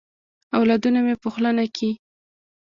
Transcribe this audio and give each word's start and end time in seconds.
اولادونه 0.57 0.99
مي 1.05 1.13
په 1.21 1.27
خوله 1.33 1.51
نه 1.57 1.65
کیې. 1.75 1.91